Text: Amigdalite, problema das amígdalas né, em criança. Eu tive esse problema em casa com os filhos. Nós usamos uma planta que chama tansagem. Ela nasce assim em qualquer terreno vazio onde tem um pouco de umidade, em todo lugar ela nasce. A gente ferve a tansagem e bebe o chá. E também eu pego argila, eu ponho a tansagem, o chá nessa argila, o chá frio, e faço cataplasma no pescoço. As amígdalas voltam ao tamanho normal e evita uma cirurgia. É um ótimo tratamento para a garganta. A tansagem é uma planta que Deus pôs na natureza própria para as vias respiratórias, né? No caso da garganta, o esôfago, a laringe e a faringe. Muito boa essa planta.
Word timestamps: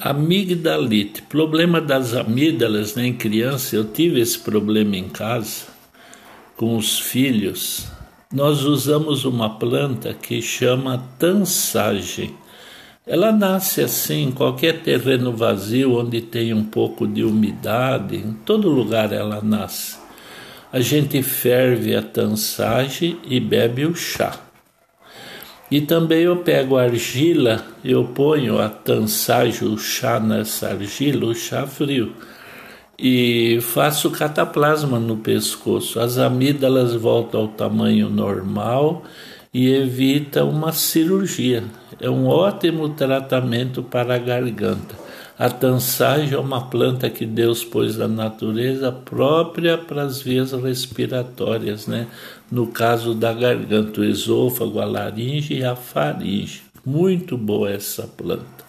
Amigdalite, 0.00 1.22
problema 1.22 1.80
das 1.80 2.14
amígdalas 2.14 2.94
né, 2.94 3.06
em 3.06 3.12
criança. 3.12 3.74
Eu 3.74 3.84
tive 3.84 4.20
esse 4.20 4.38
problema 4.38 4.96
em 4.96 5.08
casa 5.08 5.66
com 6.56 6.76
os 6.76 6.98
filhos. 6.98 7.86
Nós 8.32 8.64
usamos 8.64 9.24
uma 9.24 9.58
planta 9.58 10.14
que 10.14 10.42
chama 10.42 11.04
tansagem. 11.18 12.34
Ela 13.06 13.32
nasce 13.32 13.80
assim 13.80 14.24
em 14.24 14.30
qualquer 14.30 14.82
terreno 14.82 15.32
vazio 15.32 15.98
onde 15.98 16.20
tem 16.20 16.52
um 16.52 16.64
pouco 16.64 17.06
de 17.06 17.24
umidade, 17.24 18.16
em 18.16 18.34
todo 18.44 18.68
lugar 18.68 19.12
ela 19.12 19.40
nasce. 19.42 19.96
A 20.70 20.80
gente 20.80 21.22
ferve 21.22 21.96
a 21.96 22.02
tansagem 22.02 23.18
e 23.24 23.40
bebe 23.40 23.86
o 23.86 23.94
chá. 23.94 24.47
E 25.70 25.82
também 25.82 26.22
eu 26.22 26.36
pego 26.36 26.78
argila, 26.78 27.62
eu 27.84 28.04
ponho 28.04 28.58
a 28.58 28.70
tansagem, 28.70 29.68
o 29.68 29.76
chá 29.76 30.18
nessa 30.18 30.68
argila, 30.68 31.26
o 31.26 31.34
chá 31.34 31.66
frio, 31.66 32.14
e 32.98 33.58
faço 33.60 34.10
cataplasma 34.10 34.98
no 34.98 35.18
pescoço. 35.18 36.00
As 36.00 36.18
amígdalas 36.18 36.94
voltam 36.94 37.42
ao 37.42 37.48
tamanho 37.48 38.08
normal 38.08 39.04
e 39.52 39.70
evita 39.70 40.42
uma 40.42 40.72
cirurgia. 40.72 41.64
É 42.00 42.08
um 42.08 42.26
ótimo 42.26 42.88
tratamento 42.88 43.82
para 43.82 44.14
a 44.14 44.18
garganta. 44.18 44.97
A 45.38 45.48
tansagem 45.48 46.34
é 46.34 46.38
uma 46.38 46.68
planta 46.68 47.08
que 47.08 47.24
Deus 47.24 47.62
pôs 47.62 47.96
na 47.96 48.08
natureza 48.08 48.90
própria 48.90 49.78
para 49.78 50.02
as 50.02 50.20
vias 50.20 50.50
respiratórias, 50.50 51.86
né? 51.86 52.08
No 52.50 52.66
caso 52.66 53.14
da 53.14 53.32
garganta, 53.32 54.00
o 54.00 54.04
esôfago, 54.04 54.80
a 54.80 54.84
laringe 54.84 55.54
e 55.54 55.64
a 55.64 55.76
faringe. 55.76 56.62
Muito 56.84 57.38
boa 57.38 57.70
essa 57.70 58.02
planta. 58.02 58.64